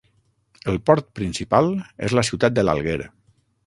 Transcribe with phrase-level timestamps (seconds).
[0.73, 1.71] El port principal
[2.09, 3.01] és la ciutat de l'Alguer.